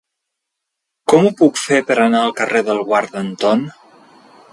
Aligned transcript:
Com 1.11 1.27
ho 1.29 1.33
puc 1.41 1.59
fer 1.63 1.79
per 1.89 1.97
anar 2.05 2.21
al 2.29 2.33
carrer 2.39 2.63
del 2.71 2.81
Guarda 2.89 3.21
Anton? 3.25 3.63